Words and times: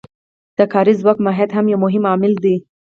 د 0.57 0.59
کاري 0.73 0.93
ځواک 1.01 1.17
ماهیت 1.25 1.51
هم 1.53 1.65
یو 1.71 1.79
مهم 1.85 2.03
عامل 2.11 2.33
دی 2.43 2.55